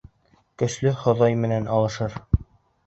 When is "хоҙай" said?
1.03-1.39